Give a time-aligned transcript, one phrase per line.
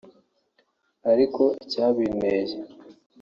[1.11, 2.55] “Ariko icyabinteye